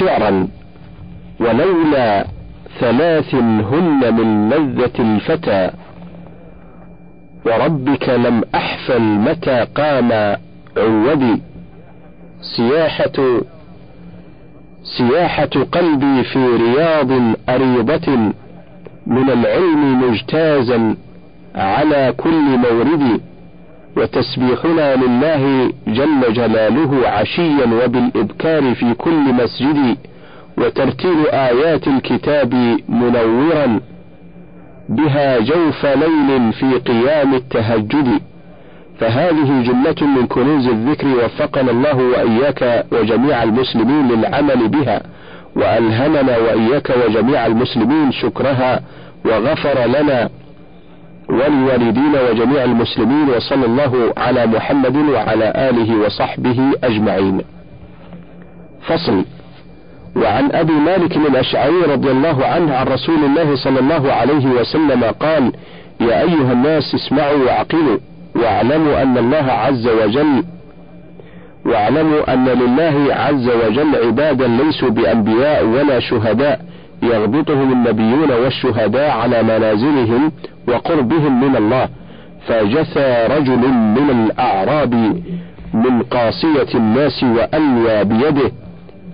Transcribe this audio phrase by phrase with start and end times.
[0.00, 0.48] شعرا
[1.40, 2.26] ولولا
[2.80, 5.70] ثلاث هن من لذة الفتى
[7.46, 10.36] وربك لم أحفل متى قام
[10.76, 11.42] عودي
[12.56, 13.40] سياحة
[14.98, 17.10] سياحة قلبي في رياض
[17.48, 18.16] أريضة
[19.06, 20.96] من العلم مجتازا
[21.54, 23.20] على كل مورد.
[23.96, 29.96] وتسبيحنا لله جل جلاله عشيا وبالإبكار في كل مسجد
[30.58, 32.54] وترتيل آيات الكتاب
[32.88, 33.80] منورا
[34.88, 38.20] بها جوف ليل في قيام التهجد.
[39.00, 45.02] فهذه جملة من كنوز الذكر وفقنا الله وإياك وجميع المسلمين للعمل بها
[45.56, 48.80] وألهمنا وإياك وجميع المسلمين شكرها
[49.24, 50.28] وغفر لنا
[51.30, 57.40] ولوالدينا وجميع المسلمين وصلى الله على محمد وعلى آله وصحبه أجمعين.
[58.88, 59.24] فصل.
[60.16, 65.52] وعن أبي مالك الأشعري رضي الله عنه عن رسول الله صلى الله عليه وسلم قال
[66.00, 67.98] يا أيها الناس اسمعوا وعقلوا
[68.34, 70.44] واعلموا أن الله عز وجل
[71.66, 76.60] واعلموا أن لله عز وجل عبادا ليسوا بأنبياء ولا شهداء
[77.02, 80.32] يغبطهم النبيون والشهداء على منازلهم
[80.68, 81.88] وقربهم من الله
[82.46, 84.94] فجثى رجل من الأعراب
[85.74, 88.52] من قاصية الناس وألوى بيده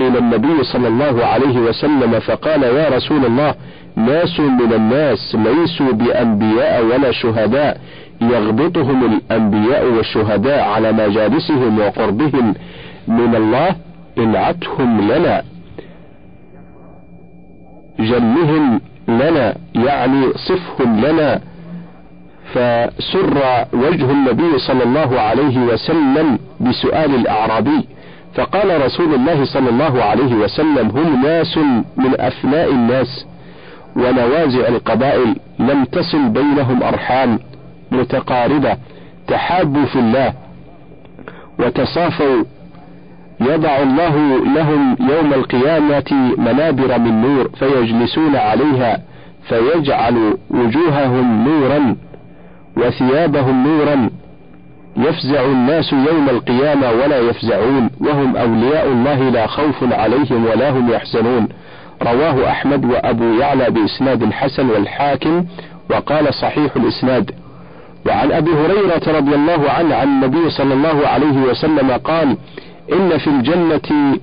[0.01, 3.55] إلى النبي صلى الله عليه وسلم فقال يا رسول الله
[3.97, 7.81] ناس من الناس ليسوا بأنبياء ولا شهداء
[8.21, 12.55] يغبطهم الأنبياء والشهداء على مجالسهم وقربهم
[13.09, 13.77] من الله
[14.19, 15.43] انعتهم لنا.
[17.99, 21.41] جنهم لنا يعني صفهم لنا
[22.55, 23.39] فسر
[23.73, 27.89] وجه النبي صلى الله عليه وسلم بسؤال الأعرابي
[28.35, 31.59] فقال رسول الله صلى الله عليه وسلم هم ناس
[31.97, 33.27] من أفناء الناس
[33.97, 37.39] ونوازع القبائل لم تصل بينهم أرحام
[37.93, 38.77] متقاربة
[39.29, 40.33] تحابوا في الله
[41.59, 42.45] وتصافوا
[43.41, 49.01] يضع الله لهم يوم القيامة منابر من نور فيجلسون عليها
[49.49, 51.97] فيجعل وجوههم نورا
[52.77, 54.11] وثيابهم نورا.
[54.97, 61.49] يفزع الناس يوم القيامة ولا يفزعون وهم أولياء الله لا خوف عليهم ولا هم يحزنون.
[62.03, 65.45] رواه أحمد وأبو يعلى بإسناد حسن والحاكم
[65.91, 67.31] وقال صحيح الإسناد.
[68.07, 72.37] وعن أبي هريرة رضي الله عنه عن النبي صلى الله عليه وسلم قال
[72.93, 74.19] إن في الجنة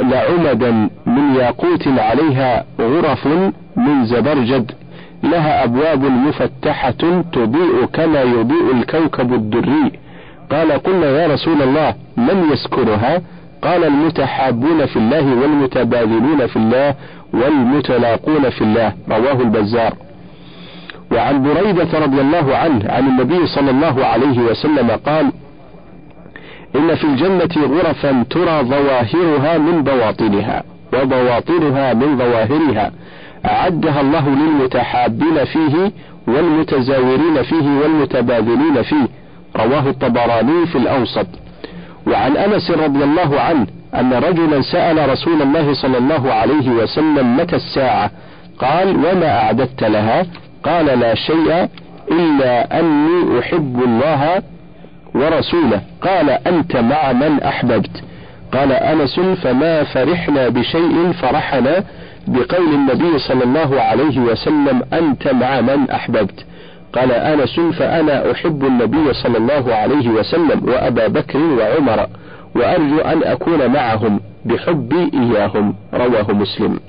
[0.00, 0.70] لعمدا
[1.06, 3.26] من ياقوت عليها غرف
[3.76, 4.72] من زبرجد
[5.22, 9.92] لها أبواب مفتحة تضيء كما يضيء الكوكب الدري.
[10.50, 13.22] قال قلنا يا رسول الله من يسكرها
[13.62, 16.94] قال المتحابون في الله والمتبادلون في الله
[17.34, 18.92] والمتلاقون في الله.
[19.10, 19.94] رواه البزار.
[21.12, 25.32] وعن بريدة رضي الله عنه عن النبي صلى الله عليه وسلم قال
[26.76, 32.92] إن في الجنة غرفا ترى ظواهرها من بواطنها وبواطنها من ظواهرها.
[33.46, 35.92] أعدها الله للمتحابين فيه
[36.28, 39.08] والمتزاورين فيه والمتبادلين فيه.
[39.56, 41.26] رواه الطبراني في الأوسط.
[42.06, 47.56] وعن أنس رضي الله عنه أن رجلا سأل رسول الله صلى الله عليه وسلم متى
[47.56, 48.10] الساعة؟
[48.58, 50.26] قال وما أعددت لها؟
[50.64, 51.68] قال لا شيء
[52.10, 54.42] إلا أني أحب الله
[55.14, 55.80] ورسوله.
[56.02, 58.02] قال أنت مع من أحببت؟
[58.52, 61.84] قال أنس فما فرحنا بشيء فرحنا
[62.26, 66.46] بقول النبي صلى الله عليه وسلم أنت مع من أحببت؟
[66.92, 72.06] قال أنس فأنا أحب النبي صلى الله عليه وسلم وأبا بكر وعمر
[72.54, 75.74] وأرجو أن أكون معهم بحبي إياهم.
[75.94, 76.80] رواه مسلم.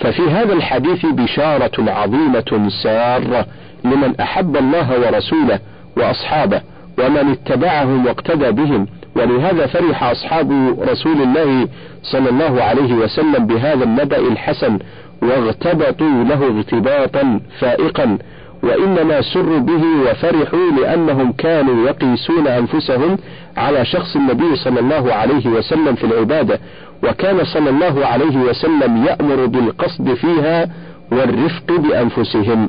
[0.00, 3.46] ففي هذا الحديث بشارة عظيمة سارة
[3.84, 5.58] لمن أحب الله ورسوله
[5.96, 6.60] وأصحابه.
[6.98, 8.86] ومن اتبعهم واقتدى بهم.
[9.16, 11.68] ولهذا فرح أصحاب رسول الله
[12.02, 14.78] صلى الله عليه وسلم بهذا النبأ الحسن
[15.22, 18.18] واغتبطوا له اغتباطا فائقا.
[18.62, 23.18] وإنما سروا به وفرحوا لأنهم كانوا يقيسون أنفسهم
[23.56, 26.58] على شخص النبي صلى الله عليه وسلم في العبادة.
[27.04, 30.68] وكان صلى الله عليه وسلم يأمر بالقصد فيها
[31.12, 32.68] والرفق بأنفسهم.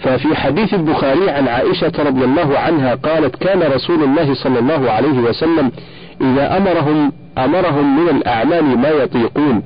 [0.00, 5.18] ففي حديث البخاري عن عائشة رضي الله عنها قالت كان رسول الله صلى الله عليه
[5.18, 5.72] وسلم
[6.20, 9.62] إذا أمرهم أمرهم من الأعمال ما يطيقون.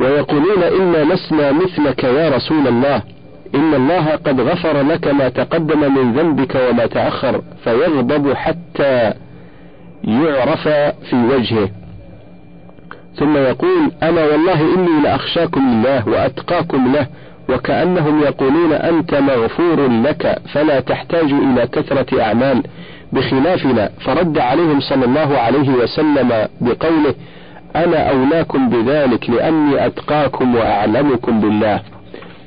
[0.00, 3.02] ويقولون إنا لسنا مثلك يا رسول الله.
[3.54, 9.12] إن الله قد غفر لك ما تقدم من ذنبك وما تأخر فيغضب حتى
[10.04, 10.68] يعرف
[11.10, 11.68] في وجهه.
[13.16, 17.06] ثم يقول أنا والله إني لأخشاكم لله وأتقاكم له
[17.48, 22.62] وكأنهم يقولون أنت مغفور لك فلا تحتاج إلى كثرة أعمال.
[23.12, 27.14] بخلافنا فرد عليهم صلى الله عليه وسلم بقوله
[27.76, 31.80] أنا أولاكم بذلك لأني أتقاكم وأعلمكم بالله.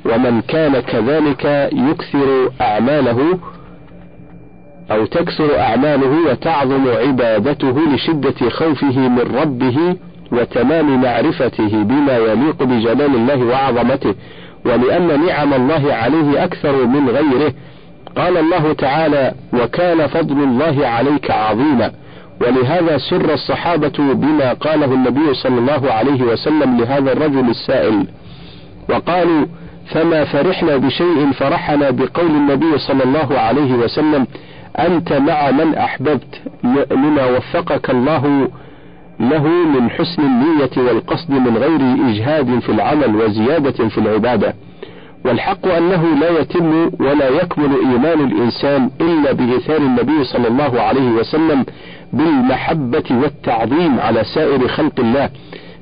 [0.04, 3.38] ومن كان كذلك يكثر أعماله
[4.90, 9.96] أو تكثر أعماله وتعظم عبادته لشدة خوفه من ربه
[10.32, 14.14] وتمام معرفته بما يليق بجلال الله وعظمته.
[14.64, 17.52] ولأن نعم الله عليه أكثر من غيره.
[18.16, 21.92] قال الله تعالى وكان فضل الله عليك عظيما.
[22.40, 28.06] ولهذا سر الصحابة بما قاله النبي صلى الله عليه وسلم لهذا الرجل السائل.
[28.90, 29.46] وقالوا
[29.86, 34.26] فما فرحنا بشيء فرحنا بقول النبي صلى الله عليه وسلم
[34.78, 36.40] أنت مع من أحببت
[36.90, 38.48] لما وفقك الله
[39.20, 41.80] له من حسن النية والقصد من غير
[42.10, 44.54] إجهاد في العمل وزيادة في العبادة.
[45.24, 51.64] والحق أنه لا يتم ولا يكمل إيمان الإنسان إلا بإثار النبي صلى الله عليه وسلم
[52.12, 55.30] بالمحبة والتعظيم على سائر خلق الله.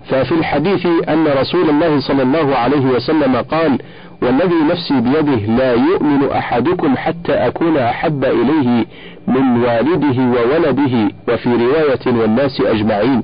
[0.08, 3.78] ففي الحديث أن رسول الله صلى الله عليه وسلم قال
[4.22, 8.86] والذي نفسي بيده لا يؤمن أحدكم حتى أكون أحب إليه
[9.28, 13.22] من والده وولده وفي رواية والناس أجمعين.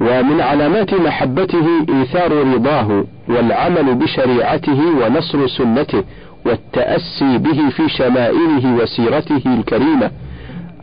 [0.00, 6.04] ومن علامات محبته إيثار رضاه والعمل بشريعته ونصر سنته
[6.46, 10.10] والتأسي به في شمائله وسيرته الكريمة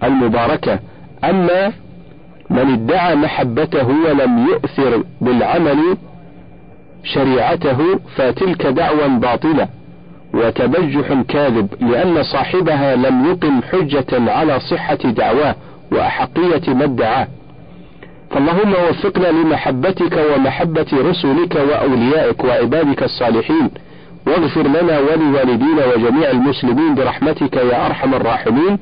[0.04, 0.80] المباركة.
[1.24, 1.74] أما
[2.50, 5.98] من ادعى محبته ولم يؤثر بالعمل
[7.04, 9.68] شريعته فتلك دعوى باطلة.
[10.34, 15.56] وتبجح كاذب لأن صاحبها لم يقم حجة على صحة دعواه
[15.92, 17.28] وأحقية ما ادعاه.
[18.32, 23.70] فاللهم وفقنا لمحبتك ومحبة رسلك وأوليائك وعبادك الصالحين
[24.28, 28.78] واغفر لنا ولوالدينا وجميع المسلمين برحمتك يا أرحم الراحمين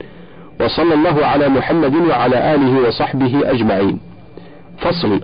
[0.62, 4.00] وصلى الله على محمد وعلى آله وصحبه أجمعين.
[4.78, 5.22] فصل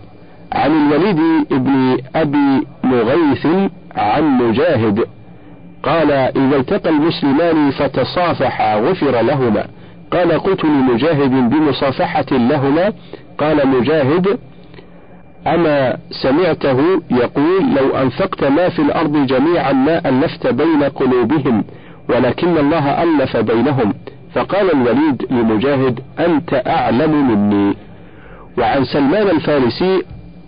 [0.54, 1.20] عن الوليد
[1.52, 3.48] بن أبي مغيث
[3.96, 5.06] عن مجاهد.
[5.84, 9.68] قال إذا التقى المسلمان فتصافحا غفر لهما.
[10.12, 12.94] قال قلت لمجاهد بمصافحة لهما.
[13.38, 14.40] قال مجاهد
[15.48, 21.64] أما سمعته يقول لو أنفقت ما في الأرض جميعا ما ألفت بين قلوبهم
[22.10, 23.94] ولكن الله ألف بينهم.
[24.34, 27.76] فقال الوليد لمجاهد أنت أعلم مني.
[28.58, 30.02] وعن سلمان الفارسي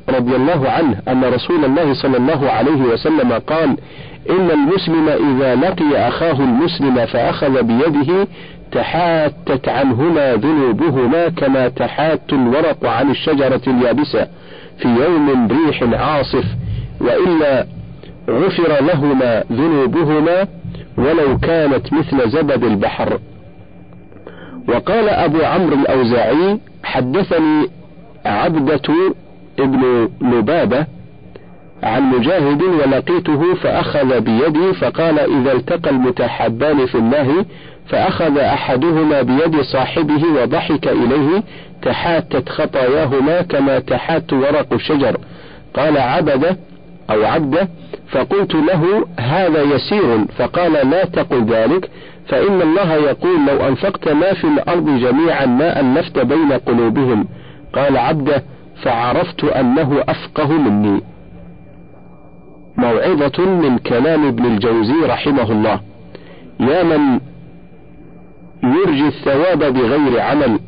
[0.09, 3.77] رضي الله عنه أن رسول الله صلى الله عليه وسلم قال
[4.30, 8.27] إن المسلم إذا لقي أخاه المسلم فأخذ بيده
[8.72, 14.27] تحاتت عنهما ذنوبهما كما تحات الورق عن الشجرة اليابسة
[14.77, 16.45] في يوم ريح عاصف
[17.01, 17.66] وإلا
[18.30, 20.48] غفر لهما ذنوبهما
[20.98, 23.19] ولو كانت مثل زبد البحر.
[24.68, 27.68] وقال أبو عمرو الأوزاعي حدثني
[28.25, 28.94] عبدة
[29.60, 30.86] ابن لبابة
[31.85, 37.45] عن مجاهد ولقيته فأخذ بيدي فقال إذا التقى المتحبان في الله
[37.87, 41.43] فأخذ أحدهما بيد صاحبه وضحك إليه
[41.81, 45.17] تحاتت خطاياهما كما تحات ورق الشجر
[45.73, 46.57] قال عبد
[47.09, 47.68] أو عبد
[48.11, 51.89] فقلت له هذا يسير فقال لا تقل ذلك
[52.27, 57.27] فإن الله يقول لو أنفقت ما في الأرض جميعا ما ألفت بين قلوبهم
[57.73, 58.44] قال عبده
[58.83, 61.01] فعرفت أنه أفقه مني
[62.77, 65.79] موعظة من كلام ابن الجوزي رحمه الله.
[66.59, 67.19] يا من
[68.63, 70.59] يرجي الثواب بغير عمل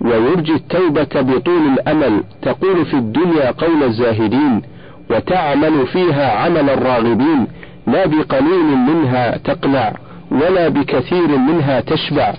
[0.00, 4.62] ويرجي التوبة بطول الأمل تقول في الدنيا قول الزاهدين
[5.10, 7.46] وتعمل فيها عمل الراغبين
[7.86, 9.92] لا بقليل منها تقنع
[10.30, 12.34] ولا بكثير منها تشبع.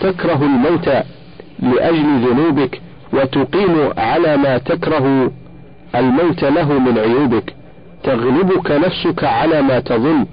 [0.00, 0.88] تكره الموت
[1.58, 2.80] لأجل ذنوبك
[3.12, 5.30] وتقيم على ما تكره
[5.94, 7.54] الموت له من عيوبك.
[8.02, 10.26] تغلبك نفسك على ما تظن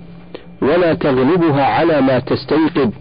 [0.62, 2.92] ولا تغلبها على ما تستيقظ.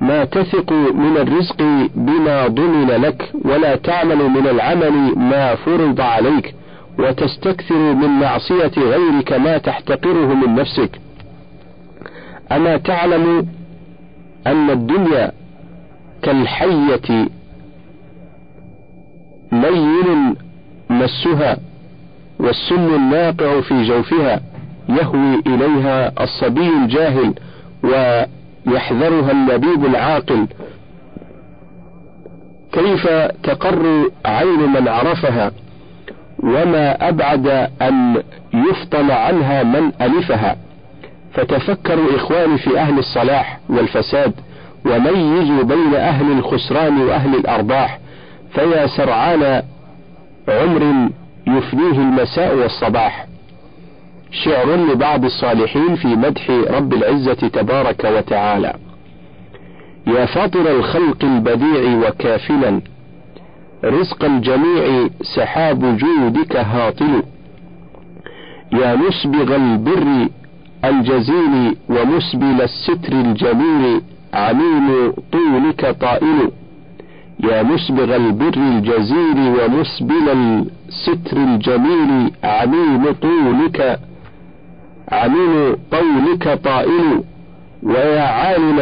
[0.00, 1.62] ما تثق من الرزق
[1.94, 6.54] بما ضمن لك ولا تعمل من العمل ما فرض عليك
[6.98, 11.00] وتستكثر من معصية غيرك ما تحتقره من نفسك.
[12.52, 13.46] أما تعلم
[14.46, 15.32] أن الدنيا
[16.22, 17.28] كالحية
[19.52, 20.36] لين
[20.90, 21.56] مسها
[22.44, 24.40] والسم الناقع في جوفها
[24.88, 27.34] يهوي إليها الصبي الجاهل
[27.82, 30.46] ويحذرها اللبيب العاقل.
[32.72, 33.08] كيف
[33.42, 35.52] تقر عين من عرفها؟
[36.42, 37.46] وما أبعد
[37.82, 38.22] أن
[38.54, 40.56] يفطن عنها من ألفها.
[41.32, 44.32] فتفكروا إخواني في أهل الصلاح والفساد
[44.86, 47.98] وميزوا بين أهل الخسران وأهل الأرباح
[48.54, 49.62] فيا سرعان
[50.48, 51.08] عمر
[51.58, 53.26] يفنيه المساء والصباح.
[54.30, 58.74] شعر لبعض الصالحين في مدح رب العزة تبارك وتعالى.
[60.06, 62.80] يا فاطر الخلق البديع وكافلا
[63.84, 67.22] رزق الجميع سحاب جودك هاطل.
[68.72, 70.28] يا مسبغ البر
[70.84, 74.00] الجزيل ومسبل الستر الجميل
[74.34, 76.50] عميم طولك طائل.
[77.40, 80.64] يا مسبغ البر الجزيل ومسبل
[80.94, 84.00] الستر الجميل عميم طولك
[85.12, 87.22] عميم طولك طائل.
[87.82, 88.78] ويا عالم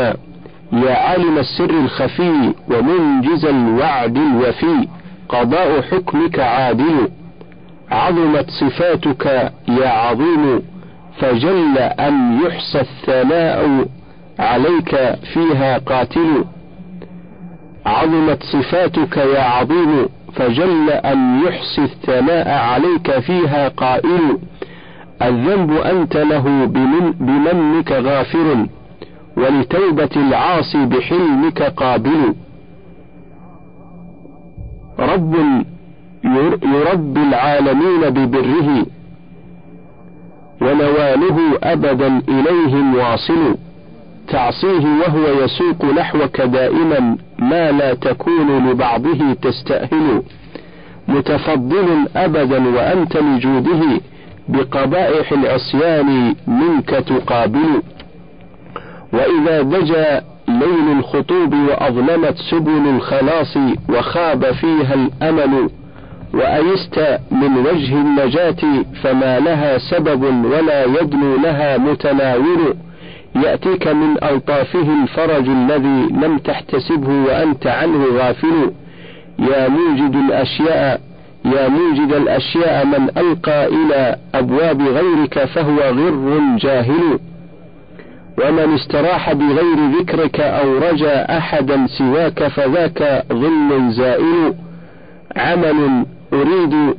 [0.73, 4.89] يا عالم السر الخفي ومنجز الوعد الوفي
[5.29, 7.09] قضاء حكمك عادل.
[7.91, 10.63] عظمت صفاتك يا عظيم
[11.19, 13.87] فجل أن يحصى الثناء
[14.39, 16.45] عليك فيها قاتل.
[17.87, 24.39] عظمت صفاتك يا عظيم فجل أن يحصي الثناء عليك فيها قائل
[25.23, 28.67] الذنب أنت له بمن بمنك غافر
[29.37, 32.35] ولتوبة العاصي بحلمك قابل.
[34.99, 35.35] رب
[36.65, 38.87] يربي العالمين ببره
[40.63, 43.57] ونواله أبدا إليهم واصل.
[44.29, 50.23] تعصيه وهو يسوق نحوك دائما ما لا تكون لبعضه تستأهل.
[51.09, 54.01] متفضل أبدا وأنت لجوده
[54.49, 57.83] بقبائح العصيان منك تقابل.
[59.13, 65.71] وإذا دجا ليل الخطوب وأظلمت سبل الخلاص وخاب فيها الأمل
[66.35, 72.75] وأيست من وجه النجاة فما لها سبب ولا يدنو لها متناول.
[73.35, 78.73] يأتيك من ألطافه الفرج الذي لم تحتسبه وأنت عنه غافل.
[79.39, 81.01] يا موجد الأشياء
[81.45, 87.19] يا موجد الأشياء من ألقى إلى أبواب غيرك فهو غر جاهل.
[88.39, 94.55] ومن استراح بغير ذكرك أو رجا أحدا سواك فذاك ظل زائل.
[95.37, 96.95] عمل أريد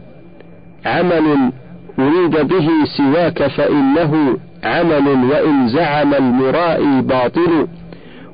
[0.86, 1.52] عمل
[2.00, 7.68] أريد به سواك فإنه عمل وإن زعم المرائي باطل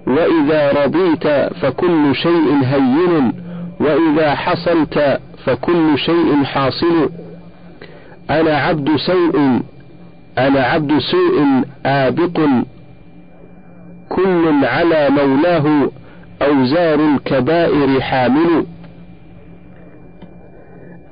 [0.07, 3.33] وإذا رضيت فكل شيء هين
[3.79, 7.09] وإذا حصلت فكل شيء حاصل.
[8.29, 9.59] أنا عبد سوء
[10.37, 12.39] أنا عبد سوء آبق.
[14.09, 15.91] كل على مولاه
[16.41, 18.65] أوزار الكبائر حامل.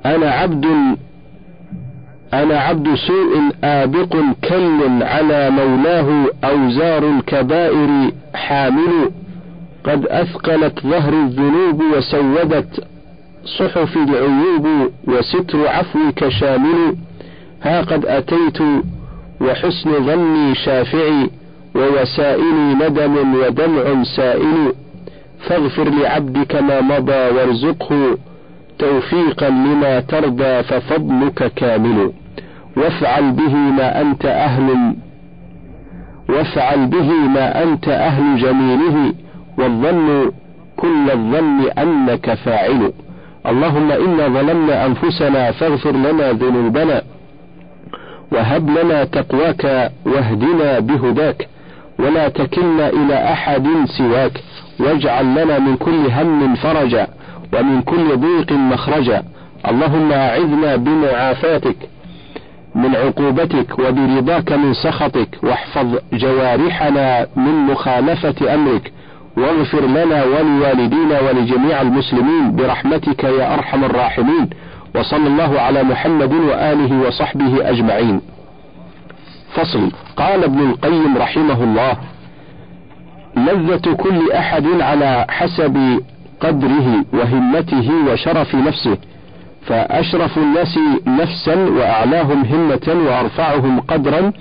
[0.06, 0.66] أنا عبد
[2.34, 4.16] أنا عبد سوء آبق
[4.48, 9.10] كل على مولاه أوزار الكبائر حامل.
[9.84, 12.84] قد أثقلت ظهر الذنوب وسودت
[13.58, 16.96] صحف العيوب وستر عفوك شامل.
[17.62, 18.58] ها قد أتيت
[19.40, 21.30] وحسن ظني شافعي
[21.74, 24.72] ووسائلي ندم ودمع سائل.
[25.48, 28.18] فاغفر لعبدك ما مضى وارزقه
[28.78, 32.12] توفيقا لما ترضى ففضلك كامل.
[32.78, 34.94] وافعل به ما أنت أهل
[36.28, 39.14] وافعل به ما أنت أهل جميله
[39.58, 40.32] والظن
[40.76, 42.92] كل الظن أنك فاعل.
[43.46, 47.02] اللهم إنا ظلمنا أنفسنا فاغفر لنا ذنوبنا
[48.32, 51.48] وهب لنا تقواك واهدنا بهداك
[51.98, 53.66] ولا تكلنا إلى أحد
[53.98, 54.42] سواك
[54.80, 57.06] واجعل لنا من كل هم فرجا
[57.54, 59.22] ومن كل ضيق مخرجا.
[59.68, 61.76] اللهم أعذنا بمعافاتك
[62.74, 68.92] من عقوبتك وبرضاك من سخطك واحفظ جوارحنا من مخالفة أمرك
[69.36, 74.50] واغفر لنا ولوالدينا ولجميع المسلمين برحمتك يا أرحم الراحمين
[74.94, 78.20] وصلى الله على محمد وآله وصحبه أجمعين.
[79.54, 79.92] فصل.
[80.16, 81.96] قال ابن القيم رحمه الله
[83.36, 86.00] لذة كل أحد على حسب
[86.40, 88.98] قدره وهمته وشرف نفسه
[89.68, 94.32] فأشرف الناس نفسا وأعلاهم همة وأرفعهم قدرا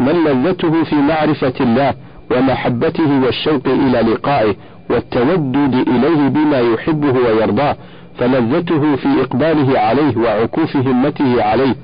[0.00, 1.94] من لذته في معرفة الله
[2.30, 4.54] ومحبته والشوق إلى لقائه
[4.90, 7.76] والتودد إليه بما يحبه ويرضاه
[8.18, 11.74] فلذته في إقباله عليه وعكوف همته عليه.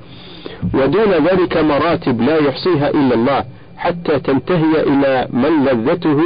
[0.73, 3.43] ودون ذلك مراتب لا يحصيها إلا الله
[3.77, 6.19] حتى تنتهي إلى من لذته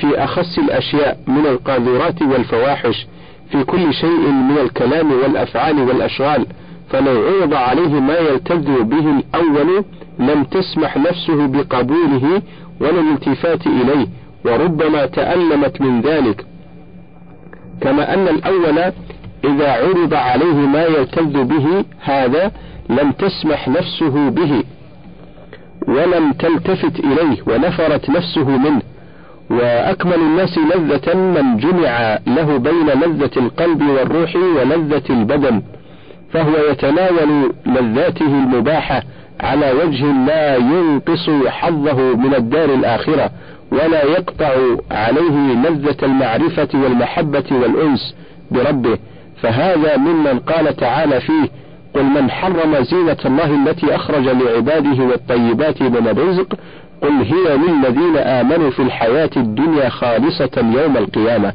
[0.00, 3.06] في أخص الأشياء من القاذورات والفواحش.
[3.50, 6.46] في كل شيء من الكلام والأفعال والأشغال
[6.90, 9.84] فلو عرض عليه ما يلتذ به الأول
[10.18, 12.42] لم تسمح نفسه بقبوله
[12.80, 14.06] ولا الالتفات إليه
[14.44, 16.46] وربما تألمت من ذلك.
[17.80, 18.92] كما أن الأول
[19.44, 22.52] إذا عرض عليه ما يلتذ به هذا
[22.90, 24.62] لم تسمح نفسه به
[25.88, 28.82] ولم تلتفت إليه ونفرت نفسه منه.
[29.50, 35.62] وأكمل الناس لذة من جمع له بين لذة القلب والروح ولذة البدن
[36.32, 39.02] فهو يتناول لذاته المباحة
[39.40, 43.30] على وجه لا ينقص حظه من الدار الآخرة
[43.72, 44.52] ولا يقطع
[44.90, 48.14] عليه لذة المعرفة والمحبة والأنس
[48.50, 48.98] بربه.
[49.42, 51.48] فهذا ممن قال تعالى فيه
[51.94, 56.54] قل من حرم زينة الله التي أخرج لعباده والطيبات من الرزق
[57.02, 61.52] قل هي للذين آمنوا في الحياة الدنيا خالصة يوم القيامة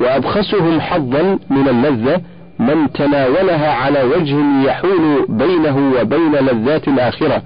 [0.00, 2.20] وأبخسهم حظا من اللذة
[2.58, 7.42] من تناولها على وجه يحول بينه وبين لذات الآخرة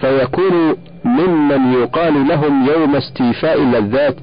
[0.00, 4.16] فيكون ممن يقال لهم يوم استيفاء اللذات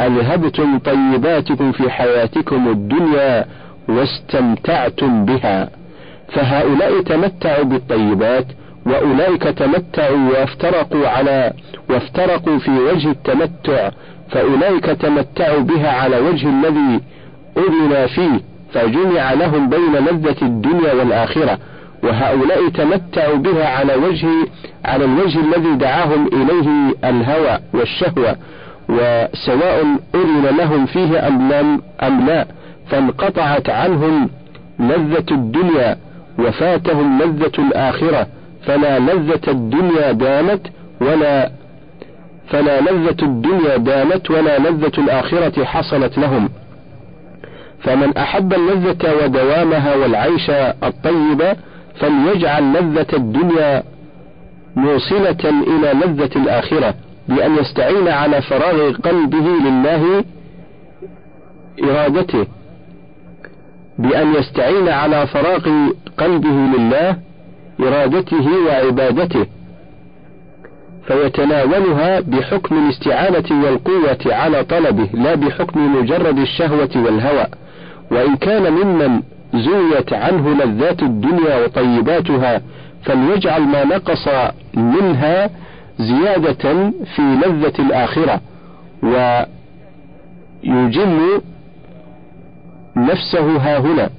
[0.00, 3.44] أذهبتم طيباتكم في حياتكم الدنيا
[3.88, 5.70] واستمتعتم بها.
[6.32, 8.46] فهؤلاء تمتعوا بالطيبات
[8.86, 11.52] وأولئك تمتعوا وافترقوا على
[11.90, 13.90] وافترقوا في وجه التمتع
[14.30, 17.00] فأولئك تمتعوا بها على وجه الذي
[17.56, 18.40] أذن فيه
[18.72, 21.58] فجمع لهم بين لذة الدنيا والآخرة.
[22.02, 24.28] وهؤلاء تمتعوا بها على وجه
[24.84, 28.36] على الوجه الذي دعاهم إليه الهوى والشهوة.
[28.88, 32.46] وسواء أذن لهم فيه أم لم أم لا
[32.90, 34.30] فانقطعت عنهم
[34.78, 35.96] لذة الدنيا
[36.38, 38.26] وفاتهم لذة الآخرة.
[38.66, 40.66] فلا لذة الدنيا دامت
[41.00, 41.50] ولا
[42.48, 46.48] فلا لذة الدنيا دامت ولا لذة الآخرة حصلت لهم.
[47.80, 50.50] فمن أحب اللذة ودوامها والعيش
[50.82, 51.56] الطيب
[52.00, 53.82] فليجعل لذة الدنيا
[54.76, 56.94] موصلة إلى لذة الآخرة
[57.28, 60.24] بأن يستعين على فراغ قلبه لله
[61.84, 62.46] إرادته
[63.98, 65.68] بأن يستعين على فراغ
[66.18, 67.16] قلبه لله
[67.80, 69.46] إرادته وعبادته
[71.06, 77.46] فيتناولها بحكم الاستعانة والقوة على طلبه لا بحكم مجرد الشهوة والهوى.
[78.10, 79.22] وإن كان ممن
[79.54, 82.62] زويت عنه لذات الدنيا وطيباتها
[83.02, 84.28] فليجعل ما نقص
[84.74, 85.50] منها
[85.98, 88.40] زيادة في لذة الآخرة.
[90.62, 91.40] ويجل
[92.96, 94.10] نفسه ها هنا.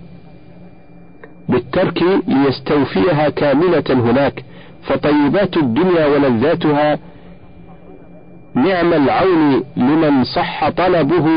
[1.49, 4.43] بالترك ليستوفيها كاملة هناك
[4.83, 6.99] فطيبات الدنيا ولذاتها
[8.55, 11.27] نعم العون لمن صح طلبه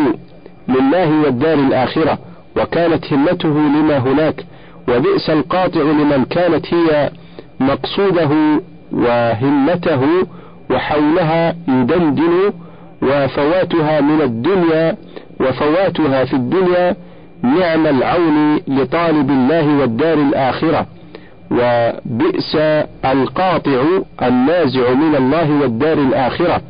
[0.68, 2.18] لله والدار الآخرة
[2.56, 4.44] وكانت همته لما هناك
[4.88, 7.10] وبئس القاطع لمن كانت هي
[7.60, 8.30] مقصوده
[8.92, 10.00] وهمته
[10.70, 12.52] وحولها يدندن
[13.02, 14.96] وفواتها من الدنيا
[15.40, 16.96] وفواتها في الدنيا
[17.42, 20.86] نعم العون لطالب الله والدار الآخرة
[21.50, 22.56] وبئس
[23.04, 23.82] القاطع
[24.22, 26.60] النازع من الله والدار الآخرة.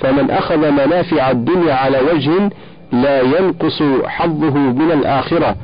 [0.00, 2.50] فمن أخذ منافع الدنيا على وجه
[2.92, 5.56] لا ينقص حظه من الآخرة.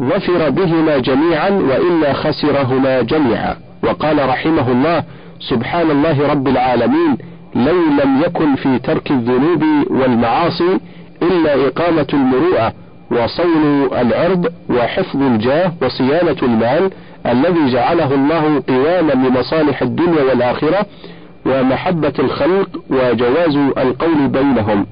[0.00, 3.56] ظفر بهما جميعا وإلا خسرهما جميعا.
[3.84, 5.04] وقال رحمه الله
[5.50, 7.16] سبحان الله رب العالمين
[7.54, 10.78] لو لم يكن في ترك الذنوب والمعاصي
[11.22, 12.72] إلا إقامة المروءة.
[13.10, 16.90] وصون العرض وحفظ الجاه وصيانة المال
[17.26, 20.86] الذي جعله الله قواما لمصالح الدنيا والآخرة
[21.46, 24.86] ومحبة الخلق وجواز القول بينهم.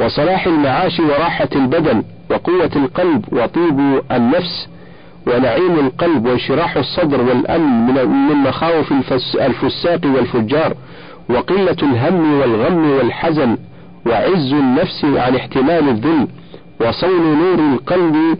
[0.00, 4.68] وصلاح المعاش وراحة البدن وقوة القلب وطيب النفس
[5.26, 7.94] ونعيم القلب وانشراح الصدر والأمن
[8.28, 8.92] من مخاوف
[9.40, 10.74] الفساق والفجار
[11.28, 13.56] وقلة الهم والغم والحزن
[14.06, 16.28] وعز النفس عن احتمال الذل
[16.88, 18.38] وصون نور القلب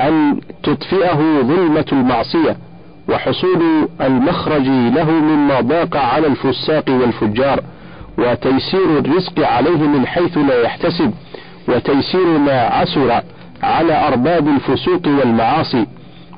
[0.00, 2.56] أن تطفئه ظلمة المعصية
[3.08, 7.60] وحصول المخرج له مما ضاق على الفساق والفجار
[8.18, 11.14] وتيسير الرزق عليه من حيث لا يحتسب
[11.68, 13.22] وتيسير ما عسر
[13.62, 15.86] على أرباب الفسوق والمعاصي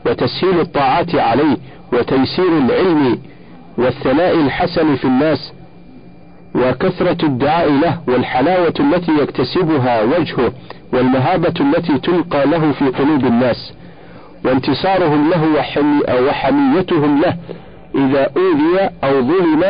[0.06, 1.56] وتسهيل الطاعات عليه
[1.92, 3.18] وتيسير العلم
[3.78, 5.52] والثناء الحسن في الناس
[6.54, 10.52] وكثرة الدعاء له والحلاوة التي يكتسبها وجهه
[10.92, 13.72] والمهابة التي تلقى له في قلوب الناس
[14.44, 15.46] وانتصارهم له
[16.26, 17.36] وحميتهم له
[17.94, 19.64] إذا أوذي أو ظلم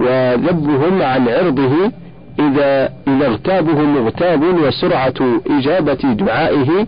[0.00, 1.92] وذبهم عن عرضه
[2.38, 6.86] إذا إذا اغتابه مغتاب وسرعة إجابة دعائه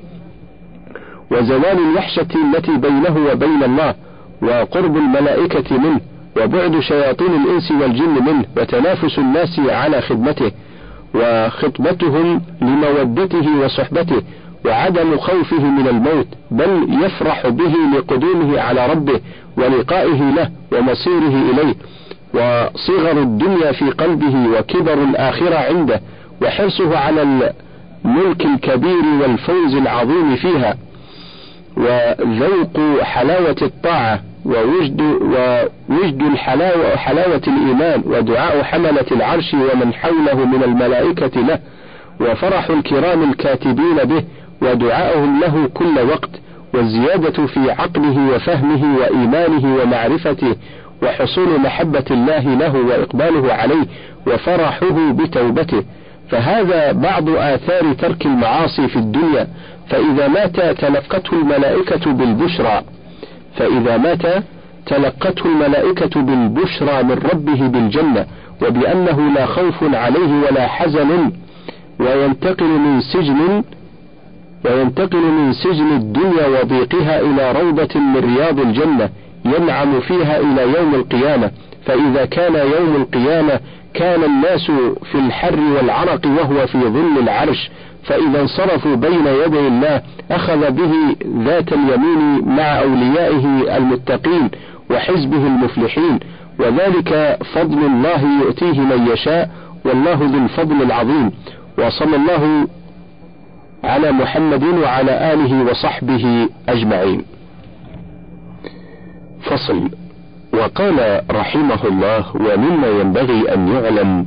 [1.30, 3.94] وزوال الوحشة التي بينه وبين الله
[4.42, 6.00] وقرب الملائكة منه
[6.42, 10.52] وبعد شياطين الإنس والجن منه وتنافس الناس على خدمته.
[11.14, 14.22] وخطبتهم لمودته وصحبته
[14.64, 19.20] وعدم خوفه من الموت بل يفرح به لقدومه على ربه
[19.56, 21.74] ولقائه له ومصيره إليه.
[22.34, 26.00] وصغر الدنيا في قلبه وكبر الآخرة عنده
[26.42, 30.76] وحرصه على الملك الكبير والفوز العظيم فيها.
[31.76, 41.40] وذوق حلاوة الطاعة ووجد ووجد الحلاوة حلاوة الإيمان ودعاء حملة العرش ومن حوله من الملائكة
[41.40, 41.59] له
[42.20, 44.24] وفرح الكرام الكاتبين به
[44.62, 46.30] ودعاؤهم له كل وقت
[46.74, 50.56] والزيادة في عقله وفهمه وإيمانه ومعرفته
[51.02, 53.87] وحصول محبة الله له وإقباله عليه
[54.26, 55.82] وفرحه بتوبته.
[56.30, 59.46] فهذا بعض آثار ترك المعاصي في الدنيا.
[59.90, 62.82] فإذا مات تلقته الملائكة بالبشرى.
[63.56, 64.44] فإذا مات
[64.86, 68.26] تلقته الملائكة بالبشرى من ربه بالجنة
[68.62, 71.32] وبأنه لا خوف عليه ولا حزن
[72.00, 73.64] وينتقل من سجن
[74.64, 79.10] وينتقل من سجن الدنيا وضيقها إلى روضة من رياض الجنة
[79.44, 81.50] ينعم فيها إلى يوم القيامة.
[81.86, 83.60] فإذا كان يوم القيامة
[83.94, 84.70] كان الناس
[85.12, 87.70] في الحر والعرق وهو في ظل العرش.
[88.06, 94.50] فإذا انصرفوا بين يدي الله أخذ به ذات اليمين مع أوليائه المتقين
[94.90, 96.20] وحزبه المفلحين.
[96.58, 99.50] وذلك فضل الله يؤتيه من يشاء
[99.84, 101.30] والله ذو الفضل العظيم.
[101.78, 102.68] وصلى الله
[103.84, 107.22] على محمد وعلى آله وصحبه أجمعين.
[109.42, 109.90] فصل.
[110.52, 114.26] وقال رحمه الله ومما ينبغي أن يعلم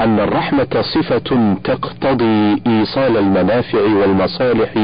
[0.00, 4.76] أن الرحمة صفة تقتضي إيصال المنافع والمصالح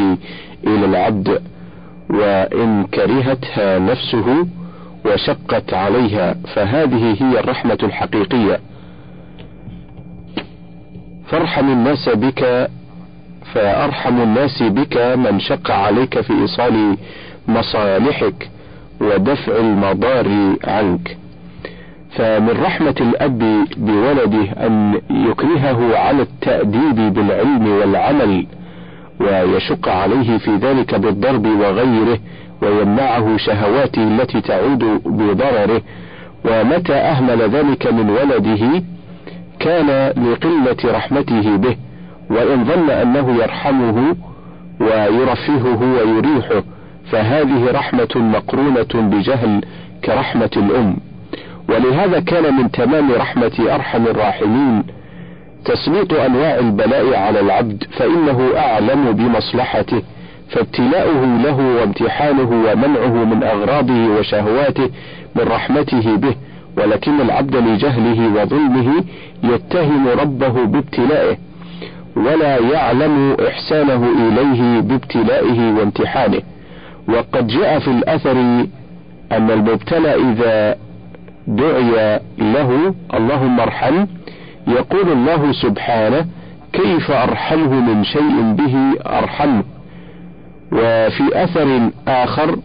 [0.66, 1.42] إلى العبد
[2.10, 4.46] وإن كرهتها نفسه
[5.06, 8.60] وشقت عليها فهذه هي الرحمة الحقيقية.
[11.26, 12.70] فارحم الناس بك
[13.54, 16.96] فأرحم الناس بك من شق عليك في إيصال
[17.48, 18.50] مصالحك
[19.00, 21.16] ودفع المضار عنك.
[22.16, 28.46] فمن رحمة الأب بولده أن يكرهه على التأديب بالعلم والعمل
[29.20, 32.18] ويشق عليه في ذلك بالضرب وغيره
[32.62, 35.82] ويمنعه شهواته التي تعود بضرره.
[36.44, 38.82] ومتى أهمل ذلك من ولده؟
[39.60, 41.76] كان لقلة رحمته به
[42.30, 44.16] وإن ظن أنه يرحمه
[44.80, 46.62] ويرفهه ويريحه
[47.10, 49.60] فهذه رحمة مقرونة بجهل
[50.04, 50.96] كرحمة الأم.
[51.72, 54.82] ولهذا كان من تمام رحمة أرحم الراحمين
[55.64, 60.02] تسليط أنواع البلاء على العبد فإنه أعلم بمصلحته
[60.50, 64.90] فابتلاؤه له وامتحانه ومنعه من أغراضه وشهواته
[65.36, 66.34] من رحمته به
[66.76, 69.04] ولكن العبد لجهله وظلمه
[69.44, 71.36] يتهم ربه بابتلائه
[72.16, 76.40] ولا يعلم إحسانه إليه بابتلائه وامتحانه.
[77.08, 78.32] وقد جاء في الأثر
[79.32, 80.76] أن المبتلى إذا
[81.46, 84.06] دعي له اللهم ارحم.
[84.66, 86.26] يقول الله سبحانه
[86.72, 88.76] كيف أرحمه من شيء به
[89.06, 89.64] أرحمه
[90.72, 92.56] وفي أثر آخر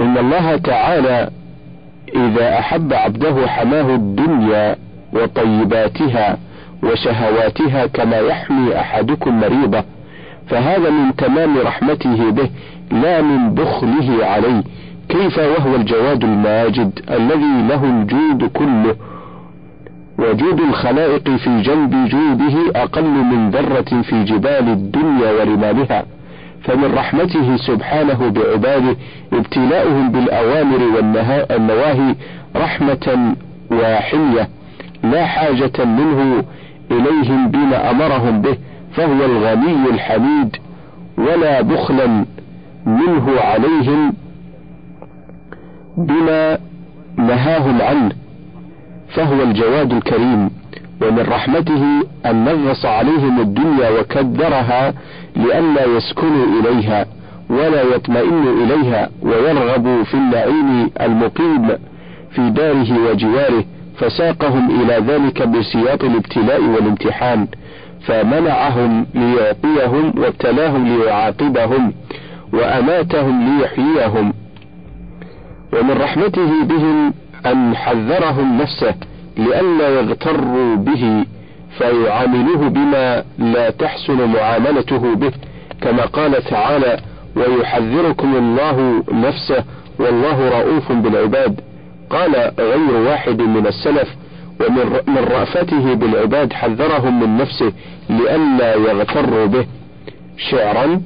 [0.00, 1.30] إن الله تعالى
[2.14, 4.76] إذا أحب عبده حماه الدنيا
[5.12, 6.38] وطيباتها
[6.82, 9.84] وشهواتها كما يحمي أحدكم مريضة.
[10.46, 12.50] فهذا من تمام رحمته به
[12.90, 14.62] لا من بخله عليه.
[15.14, 18.96] كيف وهو الجواد الماجد الذي له الجود كله؟
[20.18, 26.04] وجود الخلائق في جنب جوده أقل من ذرة في جبال الدنيا ورمالها
[26.62, 28.96] فمن رحمته سبحانه بعباده
[29.32, 32.14] ابتلاؤهم بالأوامر والنواهي
[32.56, 33.34] رحمة
[33.70, 34.48] وحمية
[35.02, 36.44] لا حاجة منه
[36.90, 38.56] إليهم بما أمرهم به
[38.92, 40.56] فهو الغني الحميد
[41.18, 42.24] ولا بخلا
[42.86, 44.14] منه عليهم
[45.96, 46.58] بما
[47.16, 48.12] نهاهم عنه
[49.14, 50.50] فهو الجواد الكريم
[51.02, 51.84] ومن رحمته
[52.26, 54.94] أن نغص عليهم الدنيا وكدرها
[55.36, 57.06] لئلا يسكنوا إليها
[57.50, 61.68] ولا يطمئنوا إليها ويرغبوا في النعيم المقيم
[62.30, 63.64] في داره وجواره
[63.98, 67.46] فساقهم إلى ذلك بسياط الابتلاء والامتحان
[68.06, 71.92] فمنعهم ليعطيهم وابتلاهم ليعاقبهم
[72.52, 74.32] وأماتهم ليحييهم.
[75.74, 77.14] ومن رحمته بهم
[77.46, 78.94] أن حذرهم نفسه
[79.36, 81.24] لئلا يغتروا به
[81.78, 85.32] فيعاملوه بما لا تحسن معاملته به
[85.80, 86.96] كما قال تعالى
[87.36, 89.64] ويحذركم الله نفسه
[89.98, 91.60] والله رؤوف بالعباد
[92.10, 94.08] قال غير واحد من السلف
[94.60, 97.72] ومن رأفته بالعباد حذرهم من نفسه
[98.10, 99.66] لئلا يغتروا به
[100.50, 101.00] شعرا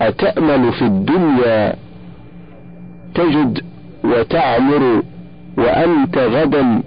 [0.00, 1.74] أتأمل في الدنيا
[3.14, 3.60] تجد
[4.04, 5.02] وتعمر
[5.58, 6.82] وأنت غدا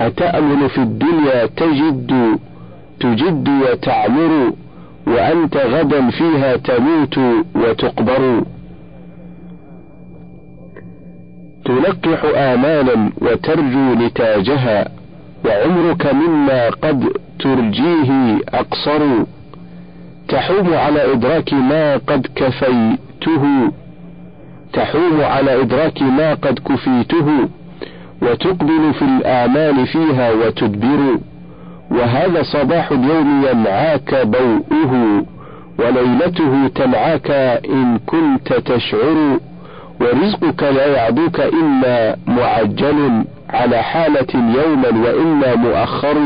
[0.00, 2.38] أتأمل في الدنيا تجد
[3.00, 4.52] تجد وتعمر
[5.06, 7.18] وأنت غدا فيها تموت
[7.54, 8.42] وتقبر.
[11.64, 14.88] تلقح آمالا وترجو نتاجها
[15.44, 17.04] وعمرك مما قد
[17.38, 19.02] ترجيه أقصر.
[20.28, 23.72] تحوم على إدراك ما قد كفيته.
[24.72, 27.48] تحوم على إدراك ما قد كفيته
[28.22, 31.18] وتقبل في الآمال فيها وتدبر.
[31.90, 35.24] وهذا صباح اليوم ينعاك ضوءه
[35.78, 37.30] وليلته تنعاك
[37.70, 39.38] إن كنت تشعر.
[40.00, 46.16] ورزقك لا يعدوك إلا معجل على حالة يوما وإلا مؤخر.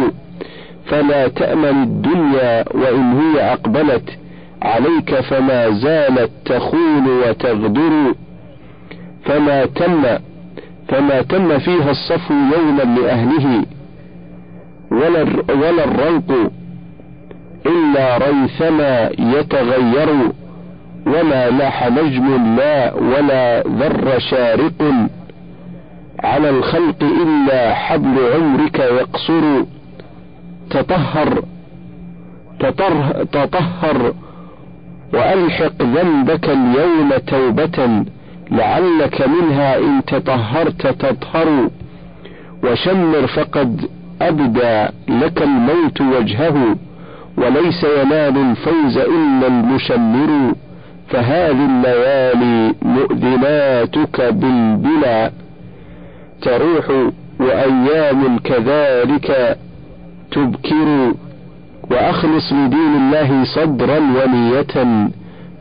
[0.86, 4.18] فلا تأمن الدنيا وإن هي أقبلت
[4.62, 8.14] عليك فما زالت تخون وتغدر.
[9.24, 10.02] فما تم
[10.88, 13.64] فما تم فيها الصفو يوما لأهله
[14.90, 16.50] ولا ولا الرنق
[17.66, 20.08] إلا ريثما يتغير
[21.06, 24.94] وما لاح نجم لا ولا ذر شارق
[26.20, 29.64] على الخلق إلا حبل عمرك يقصر.
[30.70, 31.42] تطهر
[32.60, 34.14] تطهر, تطهر
[35.14, 38.04] وألحق ذنبك اليوم توبة.
[38.52, 41.70] لعلك منها إن تطهرت تطهر
[42.64, 43.88] وشمر فقد
[44.22, 46.76] أبدى لك الموت وجهه
[47.36, 50.54] وليس ينال الفوز إلا المشمر
[51.08, 55.30] فهذه الليالي مؤذناتك بالبلا
[56.42, 57.10] تروح
[57.40, 59.58] وأيام كذلك
[60.30, 61.14] تبكر
[61.90, 65.08] وأخلص لدين الله صدرا ونية.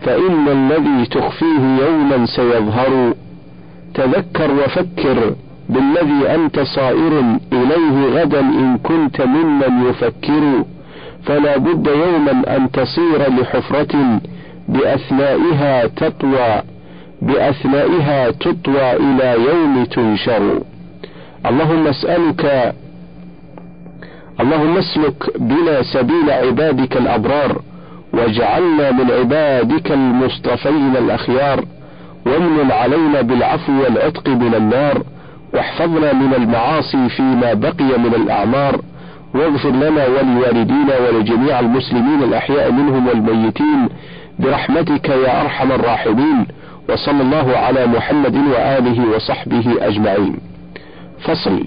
[0.01, 3.13] فإن الذي تخفيه يوما سيظهر.
[3.93, 5.35] تذكر وفكر
[5.69, 10.63] بالذي أنت صائر إليه غدا إن كنت ممن يفكر.
[11.25, 14.21] فلا بد يوما أن تصير لحفرة
[14.67, 16.61] بأثنائها تطوى
[17.21, 20.61] بأثنائها تطوى إلى يوم تنشر.
[21.45, 22.73] اللهم اسألك
[24.39, 27.61] اللهم اسلك بنا سبيل عبادك الأبرار.
[28.13, 31.65] واجعلنا من عبادك المصطفين الأخيار
[32.25, 35.03] وامن علينا بالعفو والعتق من النار
[35.53, 38.81] واحفظنا من المعاصي فيما بقي من الأعمار
[39.35, 43.89] واغفر لنا ولوالدينا ولجميع المسلمين الأحياء منهم والميتين
[44.39, 46.47] برحمتك يا أرحم الراحمين
[46.89, 50.37] وصلى الله على محمد وآله وصحبه أجمعين.
[51.23, 51.65] فصل.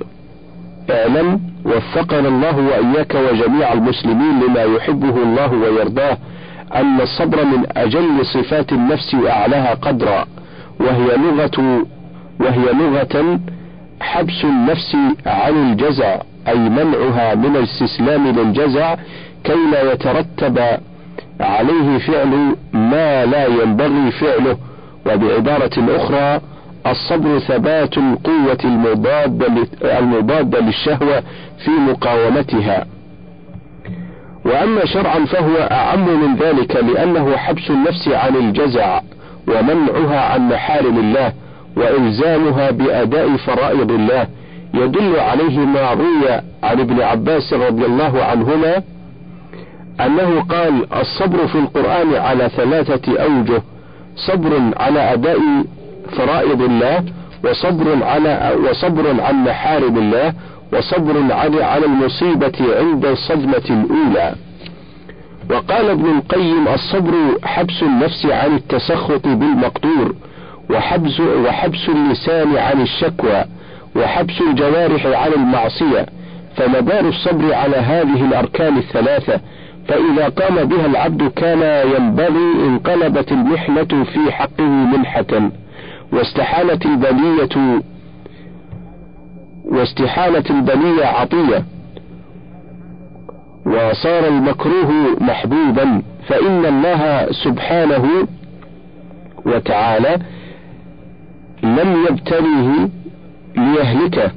[0.90, 6.16] اعلم وفقنا الله وإياك وجميع المسلمين لما يحبه الله ويرضاه
[6.74, 10.26] أن الصبر من أجل صفات النفس وأعلاها قدرا
[10.80, 11.86] وهي لغة
[12.40, 13.40] وهي لغة
[14.00, 16.16] حبس النفس عن الجزع
[16.48, 18.94] أي منعها من الاستسلام للجزع
[19.44, 20.58] كي لا يترتب
[21.40, 24.56] عليه فعل ما لا ينبغي فعله.
[25.06, 26.40] وبعبارة أخرى
[26.86, 29.46] الصبر ثبات القوة المضادة
[29.98, 31.22] المضادة للشهوة
[31.64, 32.86] في مقاومتها.
[34.44, 39.00] وأما شرعا فهو أعم من ذلك لأنه حبس النفس عن الجزع
[39.48, 41.32] ومنعها عن محارم الله
[41.76, 44.26] وإلزامها بأداء فرائض الله.
[44.74, 46.30] يدل عليه ما روي
[46.62, 48.82] عن ابن عباس رضي الله عنهما
[50.00, 53.62] أنه قال الصبر في القرآن على ثلاثة أوجه
[54.16, 55.38] صبر على أداء
[56.16, 57.04] فرائض الله
[57.44, 60.32] وصبر على وصبر عن محارم الله
[60.74, 61.32] وصبر
[61.62, 64.34] على المصيبة عند الصدمة الأولى.
[65.50, 67.12] وقال ابن القيم الصبر
[67.44, 70.14] حبس النفس عن التسخط بالمقدور
[70.70, 73.44] وحبس وحبس اللسان عن الشكوى
[73.96, 76.06] وحبس الجوارح عن المعصية.
[76.56, 79.40] فمدار الصبر على هذه الأركان الثلاثة
[79.88, 85.50] فإذا قام بها العبد كان ينبغي انقلبت المحنة في حقه منحة
[86.12, 87.82] واستحالت البلية
[89.64, 91.64] واستحالت البلية عطية.
[93.66, 98.28] وصار المكروه محبوبا فإن الله سبحانه
[99.46, 100.18] وتعالى
[101.62, 102.88] لم يبتليه
[103.56, 104.30] ليهلكه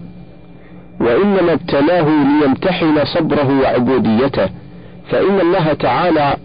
[0.99, 4.49] وإنما ابتلاه ليمتحن صبره وعبوديته.
[5.09, 6.35] فإن الله تعالى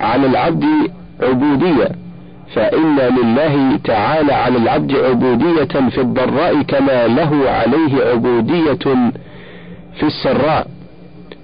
[0.00, 0.64] على العبد
[1.22, 2.05] عبودية.
[2.56, 9.12] فإن لله تعالى على العبد عبودية في الضراء كما له عليه عبودية
[9.98, 10.66] في السراء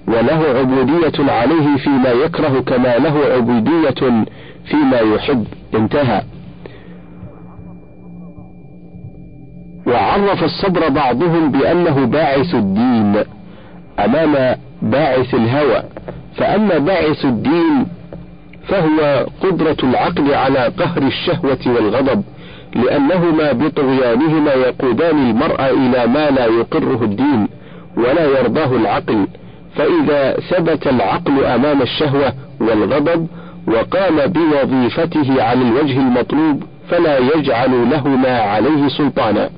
[0.07, 4.23] وله عبودية عليه فيما يكره كما له عبودية
[4.65, 5.45] فيما يحب.
[5.75, 6.21] انتهى.
[9.87, 13.15] وعرف الصبر بعضهم بأنه باعث الدين
[13.99, 15.83] أمام باعث الهوى
[16.35, 17.85] فأما باعث الدين
[18.67, 22.23] فهو قدرة العقل على قهر الشهوة والغضب
[22.75, 27.47] لأنهما بطغيانهما يقودان المرء إلى ما لا يقره الدين
[27.97, 29.27] ولا يرضاه العقل
[29.75, 33.27] فإذا ثبت العقل أمام الشهوة والغضب
[33.67, 39.49] وقام بوظيفته على الوجه المطلوب فلا يجعل لهما عليه سلطانا.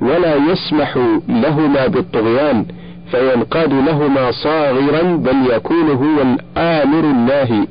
[0.00, 0.96] ولا يسمح
[1.28, 2.66] لهما بالطغيان
[3.10, 7.66] فينقاد لهما صاغرا بل يكون هو الآمر الناهي.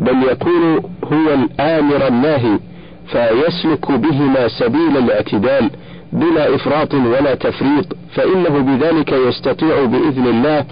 [0.00, 2.58] بل يكون هو الآمر الناهي
[3.06, 5.70] فيسلك بهما سبيل الاعتدال
[6.12, 10.64] بلا إفراط ولا تفريط فإنه بذلك يستطيع بإذن الله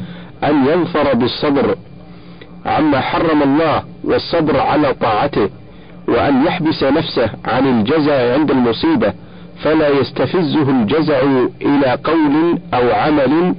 [0.44, 1.74] أن يظفر بالصبر
[2.66, 5.50] عما حرم الله والصبر على طاعته
[6.08, 9.12] وأن يحبس نفسه عن الجزع عند المصيبة
[9.62, 11.20] فلا يستفزه الجزع
[11.62, 13.54] إلى قول أو عمل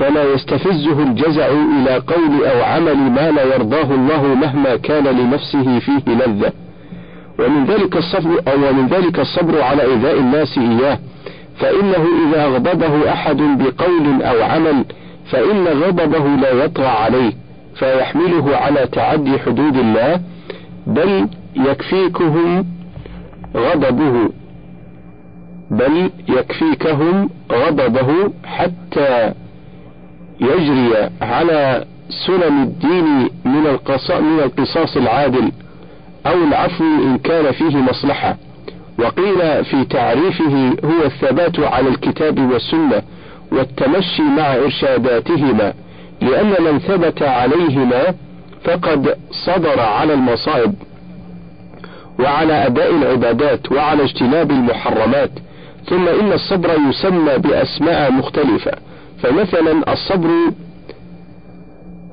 [0.00, 6.12] فلا يستفزه الجزع إلى قول أو عمل ما لا يرضاه الله مهما كان لنفسه فيه
[6.12, 6.52] لذة.
[7.38, 10.98] ومن ذلك الصبر أو ومن ذلك الصبر على إيذاء الناس إياه.
[11.58, 14.84] فإنه إذا غضبه أحد بقول أو عمل
[15.30, 17.32] فإن غضبه لا يطغى عليه
[17.74, 20.20] فيحمله على تعدي حدود الله
[20.86, 22.66] بل يكفيكهم
[23.56, 24.28] غضبه.
[25.70, 29.32] بل يكفيكهم غضبه حتى
[30.40, 31.84] يجري على
[32.26, 33.04] سنن الدين
[33.44, 33.78] من
[34.20, 35.52] من القصاص العادل
[36.26, 38.36] أو العفو إن كان فيه مصلحة.
[38.98, 43.02] وقيل في تعريفه هو الثبات على الكتاب والسنة
[43.52, 45.74] والتمشي مع إرشاداتهما
[46.20, 48.14] لأن من ثبت عليهما
[48.64, 50.74] فقد صبر على المصائب
[52.18, 55.30] وعلى أداء العبادات وعلى اجتناب المحرمات
[55.86, 58.72] ثم إن الصبر يسمى بأسماء مختلفة.
[59.22, 60.30] فمثلا الصبر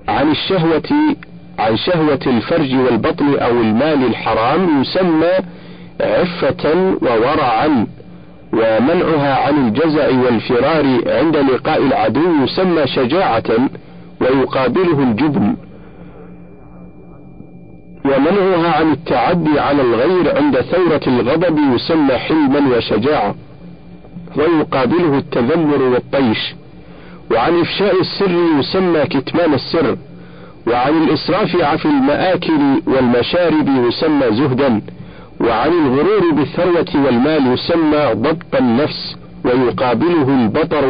[0.08, 1.16] عن الشهوة
[1.60, 5.32] عن شهوة الفرج والبطن أو المال الحرام يسمى
[6.02, 7.88] عفة وورعا
[8.54, 13.44] ومنعها عن الجزع والفرار عند لقاء العدو يسمى شجاعة
[14.22, 15.56] ويقابله الجبن.
[18.06, 23.36] ومنعها عن التعدي على الغير عند ثورة الغضب يسمى حلما وشجاعة
[24.38, 26.56] ويقابله التذمر والطيش.
[27.32, 29.98] وعن إفشاء السر يسمى كتمان السر
[30.68, 34.82] وعن الإسراف في المآكل والمشارب يسمى زهدا
[35.42, 40.86] وعن الغرور بالثروة والمال يسمى ضبط النفس ويقابله البطر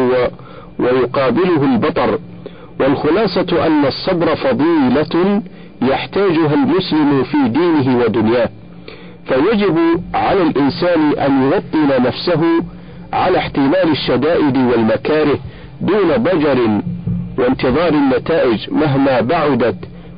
[0.80, 2.20] ويقابله البطر.
[2.80, 5.42] والخلاصة أن الصبر فضيلة
[5.82, 8.50] يحتاجها المسلم في دينه ودنياه.
[9.28, 9.78] فيجب
[10.14, 12.42] على الإنسان أن يوطن نفسه
[13.14, 15.40] على احتمال الشدائد والمكاره
[15.82, 16.82] دون ضجر
[17.38, 19.76] وانتظار النتائج مهما بعدت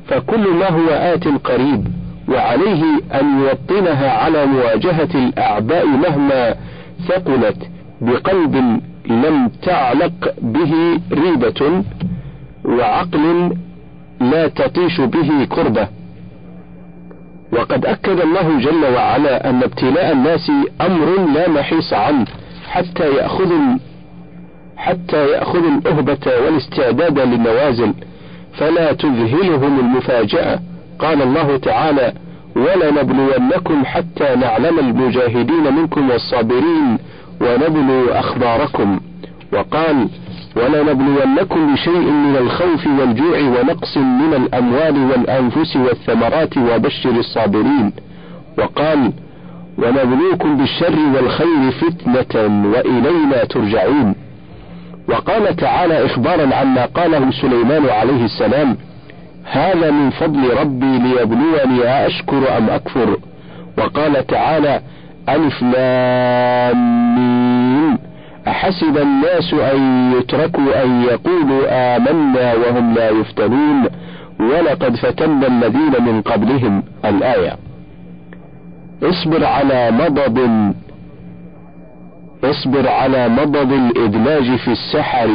[0.08, 1.86] فكل ما هو آت قريب
[2.28, 2.82] وعليه
[3.14, 6.54] أن يوطنها على مواجهة الأعباء مهما
[7.08, 7.70] ثقلت
[8.00, 11.84] بقلب لم تعلق به ريبة
[12.64, 13.56] وعقل
[14.20, 15.88] لا تطيش به كربة.
[17.52, 22.24] وقد أكد الله جل وعلا أن ابتلاء الناس أمر لا محيص عنه
[22.70, 23.52] حتى يأخذ
[24.80, 27.94] حتى يأخذوا الأهبة والاستعداد للنوازل
[28.58, 30.58] فلا تذهلهم المفاجأة.
[30.98, 32.12] قال الله تعالى
[32.56, 36.98] ولنبلونكم حتى نعلم المجاهدين منكم والصابرين
[37.40, 39.00] ونبلو أخباركم.
[39.52, 40.08] وقال
[40.56, 47.92] ولنبلونكم بشيء من الخوف والجوع ونقص من الأموال والأنفس والثمرات وبشر الصابرين.
[48.58, 49.12] وقال
[49.78, 54.14] ونبلوكم بالشر والخير فتنة وإلينا ترجعون.
[55.08, 58.76] وقال تعالى إخبارا عما قاله سليمان عليه السلام
[59.44, 63.16] هذا من فضل ربي ليبلوني أأشكر أم أكفر.
[63.78, 64.80] وقال تعالى
[65.28, 67.10] ألف لام
[68.48, 73.84] أحسب الناس أن يتركوا أن يقولوا آمنا وهم لا يفتنون
[74.40, 77.56] ولقد فتنا الذين من قبلهم الآية.
[79.02, 80.38] اصبر على مضض
[82.44, 85.28] اصبر على مضض الإدلاج في السحر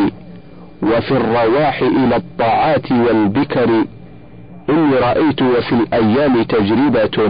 [0.84, 3.70] وفي الرواح إلى الطاعات والبكر.
[4.70, 7.30] إني رأيت وفي الأيام تجربة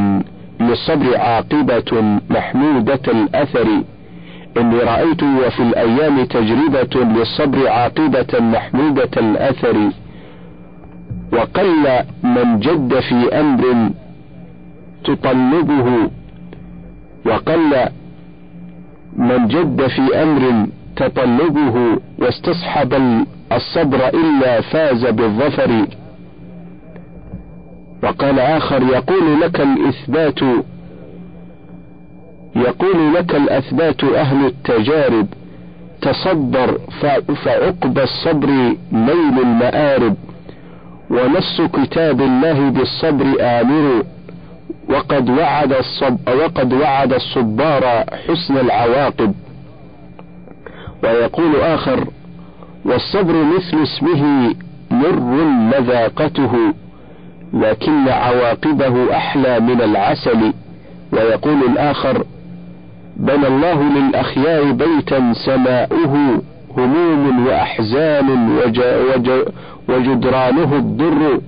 [0.60, 3.68] للصبر عاقبة محمودة الأثر.
[4.58, 9.90] إني رأيت وفي الأيام تجربة للصبر عاقبة محمودة الأثر.
[11.34, 11.86] وقل
[12.24, 13.90] من جد في أمر
[15.04, 16.10] تطلبه.
[17.26, 17.88] وقل
[19.16, 22.94] من جد في أمر تطلبه واستصحب
[23.52, 25.86] الصبر إلا فاز بالظفر.
[28.04, 30.40] وقال آخر يقول لك الإثبات
[32.56, 35.28] يقول لك الأثبات أهل التجارب.
[36.02, 36.80] تصبر
[37.44, 38.50] فعقب الصبر
[38.92, 40.16] نيل المآرب
[41.10, 44.04] ونص كتاب الله بالصبر آمر
[44.90, 49.34] وقد وعد الصب وقد وعد الصبار حسن العواقب.
[51.04, 52.08] ويقول آخر
[52.86, 54.54] والصبر مثل اسمه
[54.92, 55.44] مر
[55.80, 56.74] مذاقته
[57.54, 60.54] لكن عواقبه أحلى من العسل.
[61.14, 62.24] ويقول الآخر
[63.18, 66.42] بنى الله للأخيار بيتا سماؤه
[66.78, 69.30] هموم وأحزان وج وج
[69.90, 71.40] وجدرانه الضر.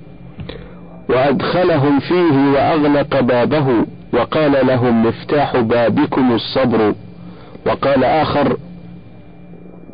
[1.10, 3.68] وأدخلهم فيه وأغلق بابه
[4.14, 6.94] وقال لهم مفتاح بابكم الصبر.
[7.66, 8.58] وقال آخر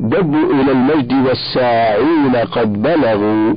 [0.00, 3.54] دبوا إلى المجد والساعون قد بلغوا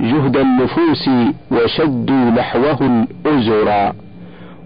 [0.00, 1.10] جهد النفوس
[1.50, 3.92] وشدوا نحوه الأزرا.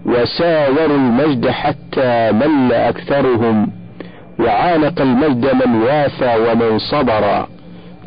[0.05, 3.71] وساوروا المجد حتى مل أكثرهم.
[4.39, 7.47] وعانق المجد من وافى ومن صبر.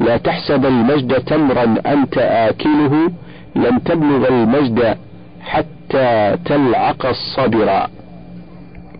[0.00, 3.10] لا تحسب المجد تمرا أنت آكله
[3.58, 4.96] لن تبلغ المجد
[5.40, 7.86] حتى تلعق الصبر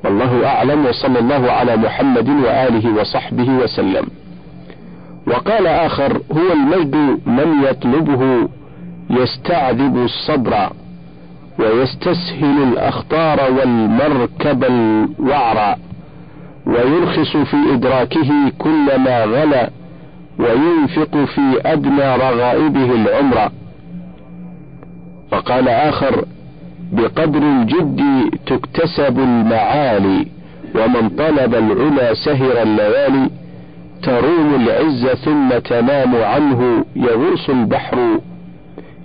[0.05, 4.07] والله أعلم وصلى الله على محمد وآله وصحبه وسلم.
[5.27, 6.95] وقال آخر هو المجد
[7.27, 8.49] من يطلبه
[9.11, 10.71] يستعذب الصبر
[11.59, 15.77] ويستسهل الأخطار والمركب الوعر
[16.67, 19.71] ويرخص في إدراكه كل ما غلا
[20.39, 23.51] وينفق في أدنى رغائبه العمر.
[25.33, 26.25] وقال آخر
[26.93, 28.01] بقدر الجد
[28.47, 30.27] تكتسب المعالي
[30.75, 33.31] ومن طلب العلا سهر الليالي
[34.03, 37.99] تروم العز ثم تنام عنه يغوص البحر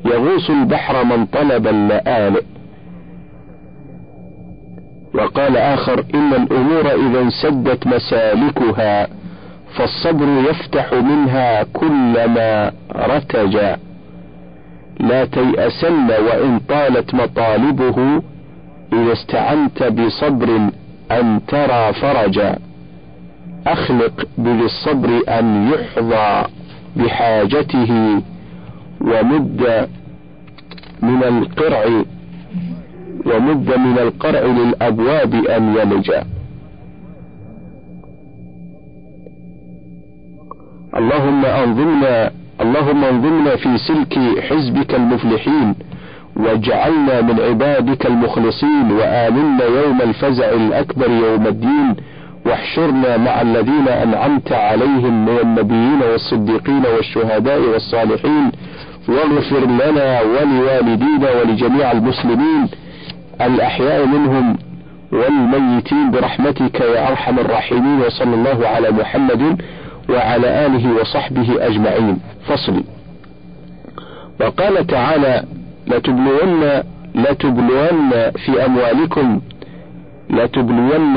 [0.05, 2.43] يغوص البحر من طلب اللآلئ
[5.13, 9.07] وقال آخر إن الأمور إذا انسدت مسالكها
[9.76, 13.78] فالصبر يفتح منها كل ما رتجا.
[15.00, 18.22] لا تيأسن وإن طالت مطالبه
[18.94, 20.70] إذا استعنت بصبر
[21.12, 22.58] أن ترى فرجا.
[23.68, 26.48] أخلق بالصبر أن يحظى
[26.96, 28.22] بحاجته
[29.02, 29.88] ومد
[31.02, 31.86] من القرع
[33.26, 36.24] ومد من القرع للأبواب أن يلجا
[40.98, 42.32] اللهم أنظمنا
[42.62, 45.76] اللهم انظمنا في سلك حزبك المفلحين
[46.36, 51.95] واجعلنا من عبادك المخلصين وآمنا يوم الفزع الأكبر يوم الدين
[52.45, 58.51] واحشرنا مع الذين أنعمت عليهم من النبيين والصديقين والشهداء والصالحين
[59.08, 62.68] واغفر لنا ولوالدينا ولجميع المسلمين
[63.41, 64.58] الأحياء منهم
[65.12, 69.62] والميتين برحمتك يا أرحم الراحمين وصلى الله على محمد
[70.10, 72.20] وعلى آله وصحبه أجمعين.
[72.47, 72.84] فصل.
[74.41, 75.43] وقال تعالى
[75.88, 76.84] لتبلون
[77.16, 79.41] لتبلون في أموالكم
[80.30, 81.16] لتبلون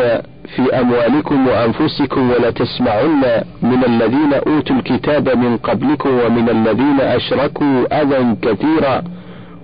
[0.56, 9.02] في أموالكم وأنفسكم ولتسمعن من الذين أوتوا الكتاب من قبلكم ومن الذين أشركوا أذى كثيرا.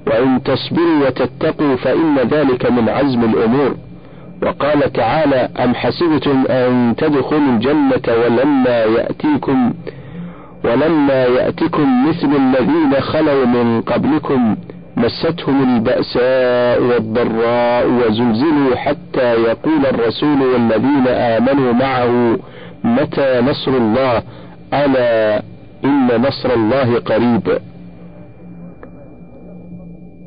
[0.07, 3.77] وإن تصبروا وتتقوا فإن ذلك من عزم الأمور.
[4.43, 9.73] وقال تعالى أم حسبتم أن تدخلوا الجنة ولما يأتيكم
[10.65, 14.57] ولما يأتكم مثل الذين خلوا من قبلكم
[14.97, 22.39] مستهم البأساء والضراء وزلزلوا حتى يقول الرسول والذين آمنوا معه
[22.85, 24.23] متى نصر الله؟
[24.75, 25.43] ألا
[25.85, 27.59] إن نصر الله قريب.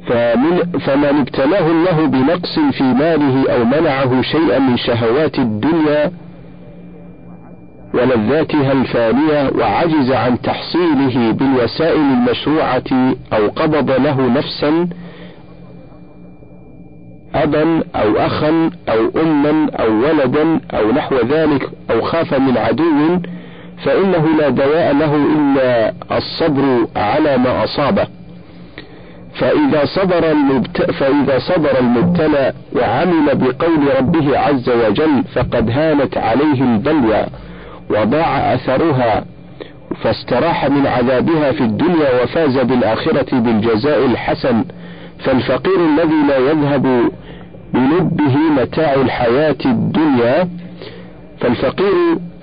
[0.08, 6.12] فمن, فمن ابتلاه الله بنقص في ماله أو منعه شيئا من شهوات الدنيا
[7.94, 14.88] ولذاتها الفانية وعجز عن تحصيله بالوسائل المشروعة أو قبض له نفسا
[17.36, 23.20] أبا أو أخا أو أما أو ولدا أو نحو ذلك أو خاف من عدو
[23.84, 28.08] فإنه لا دواء له إلا الصبر على ما أصابه.
[29.36, 30.92] فإذا صدر المبت...
[30.92, 37.26] فإذا صدر المبتلى وعمل بقول ربه عز وجل فقد هانت عليه البلوى
[37.90, 39.26] وضاع أثرها
[40.04, 44.64] فاستراح من عذابها في الدنيا وفاز بالآخرة بالجزاء الحسن
[45.20, 47.12] فالفقير الذي لا يذهب
[47.74, 50.50] بلبه متاع الحياة الدنيا
[51.40, 51.94] فالفقير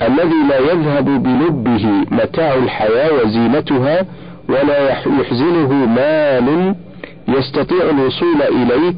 [0.01, 4.07] الذي لا يذهب بلبه متاع الحياة وزينتها
[4.49, 6.74] ولا يحزنه مال
[7.28, 8.95] يستطيع الوصول إليه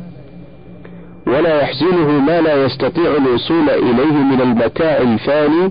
[1.26, 5.70] ولا يحزنه ما لا يستطيع الوصول إليه من المتاع الفاني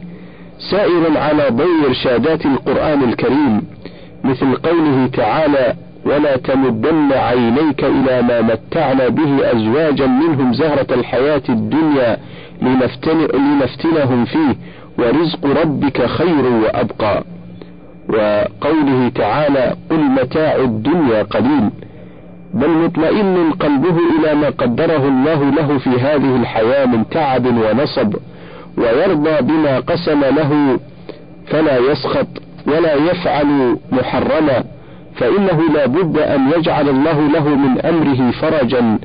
[0.72, 3.62] سائر على ضوء إرشادات القرآن الكريم
[4.24, 5.74] مثل قوله تعالى
[6.06, 12.18] ولا تمدن عينيك إلى ما متعنا به أزواجا منهم زهرة الحياة الدنيا
[12.62, 14.56] لنفتن لنفتنهم فيه
[15.00, 17.24] ورزق ربك خير وأبقى.
[18.10, 21.70] وقوله تعالى قل متاع الدنيا قليل
[22.54, 28.14] بل مطمئن قلبه إلى ما قدره الله له في هذه الحياة من تعب ونصب
[28.78, 30.80] ويرضى بما قسم له
[31.48, 32.28] فلا يسخط
[32.68, 34.64] ولا يفعل محرما
[35.16, 39.00] فإنه لا بد أن يجعل الله له من أمره فرجا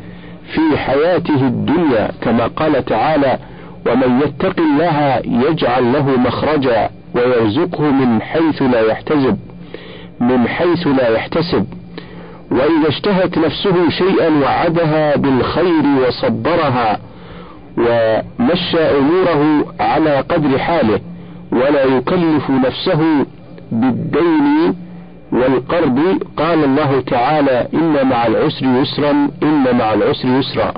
[0.55, 3.39] في حياته الدنيا كما قال تعالى
[3.87, 9.39] ومن يتق الله يجعل له مخرجا ويرزقه من حيث لا يحتسب
[10.21, 11.67] من حيث لا يحتسب.
[12.51, 16.99] وإذا اشتهت نفسه شيئا وعدها بالخير وصبرها
[17.79, 21.01] ومشى أموره على قدر حاله
[21.53, 23.27] ولا يكلف نفسه
[23.73, 24.75] بالدين
[25.33, 25.99] والقرض.
[26.37, 29.11] قال الله تعالى إن مع العسر يسرا
[29.43, 30.75] إن مع العسر يسرا.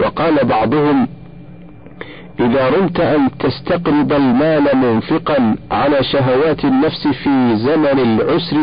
[0.00, 1.08] وقال بعضهم
[2.40, 8.56] إذا رمت أن تستقرض المال منفقا على شهوات النفس في زمن العسر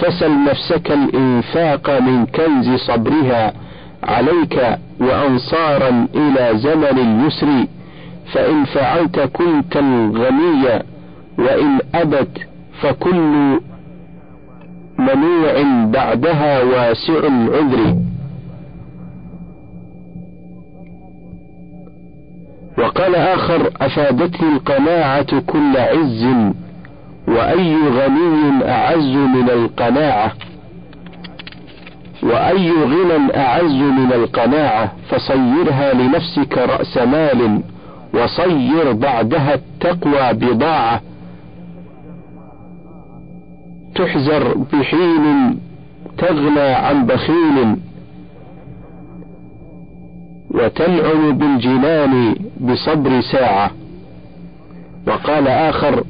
[0.00, 3.52] فسل نفسك الإنفاق من كنز صبرها
[4.02, 7.66] عليك وأنصارا إلى زمن اليسر.
[8.32, 10.82] فإن فعلت كنت الغني
[11.38, 12.38] وإن أبت
[12.80, 13.60] فكل
[14.98, 17.96] منوع بعدها واسع العذر.
[22.80, 26.24] وقال آخر أفادتني القناعة كل عز
[27.28, 30.32] وأي غني أعز من القناعة
[32.22, 37.62] وأي غنى أعز من القناعة فصيرها لنفسك رأس مال
[38.14, 41.00] وصير بعدها التقوى بضاعة.
[43.94, 45.58] تحزر بحين
[46.18, 47.76] تغنى عن بخيل.
[50.50, 53.70] وتنعم بالجنان بصبر ساعة.
[55.06, 56.04] وقال آخر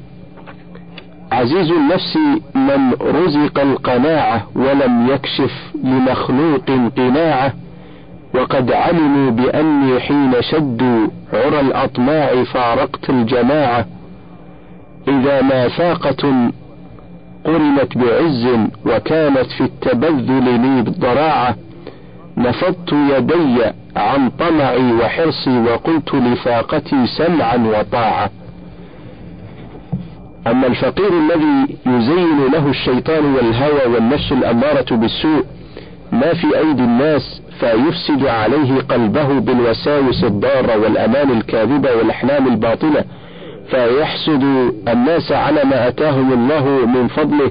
[1.33, 2.17] عزيز النفس
[2.55, 7.53] من رزق القناعة ولم يكشف لمخلوق قناعة
[8.35, 13.87] وقد علموا بأني حين شدوا عرى الأطماع فارقت الجماعة.
[15.09, 16.51] إذا ما فاقة
[17.45, 18.49] قرنت بعز
[18.87, 21.57] وكانت في التبذل لي ضراعة
[22.37, 23.65] نفضت يدي
[23.97, 28.31] عن طمعي وحرصي وقلت لفاقتي سمعا وطاعة.
[30.47, 35.45] أما الفقير الذي يزين له الشيطان والهوى والنفس الأمارة بالسوء
[36.13, 43.05] ما في أيدي الناس فيفسد عليه قلبه بالوساوس الضارة والأمان الكاذبة والأحلام الباطلة
[43.71, 44.43] فيحسد
[44.89, 47.51] الناس على ما أتاهم الله من فضله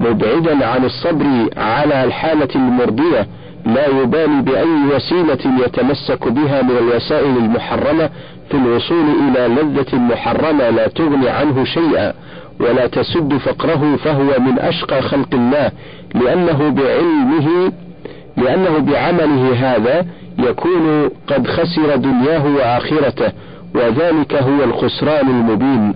[0.00, 1.26] مبعدا عن الصبر
[1.56, 3.26] على الحالة المرضية
[3.68, 8.10] لا يبالي بأي وسيلة يتمسك بها من الوسائل المحرمة
[8.50, 12.12] في الوصول إلى لذة محرمة لا تغني عنه شيئا
[12.60, 15.72] ولا تسد فقره فهو من أشقى خلق الله
[16.14, 17.72] لأنه بعلمه
[18.36, 20.06] لأنه بعمله هذا
[20.38, 23.32] يكون قد خسر دنياه وآخرته
[23.74, 25.94] وذلك هو الخسران المبين.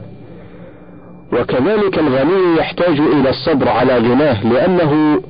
[1.32, 5.20] وكذلك الغني يحتاج إلى الصبر على غناه لأنه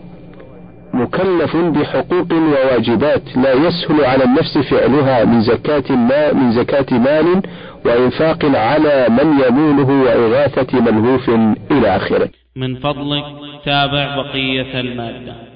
[0.95, 7.43] مكلف بحقوق وواجبات لا يسهل على النفس فعلها من زكاة مال من زكاة مال
[7.85, 11.31] وإنفاق على من يمونه وإغاثة ملهوف
[11.71, 12.29] إلى آخره.
[12.57, 13.25] من فضلك
[13.65, 15.52] تابع بقية المادة.